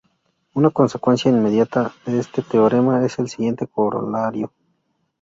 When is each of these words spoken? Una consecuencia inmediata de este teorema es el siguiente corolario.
Una 0.55 0.71
consecuencia 0.71 1.29
inmediata 1.29 1.93
de 2.07 2.17
este 2.17 2.41
teorema 2.41 3.05
es 3.05 3.19
el 3.19 3.29
siguiente 3.29 3.67
corolario. 3.67 4.51